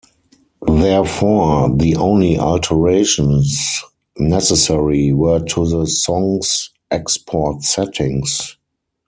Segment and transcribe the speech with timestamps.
[0.67, 3.83] Therefore, the only alterations
[4.17, 8.57] necessary were to the songs' export settings.